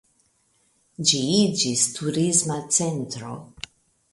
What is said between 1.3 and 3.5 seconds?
iĝis turisma centro.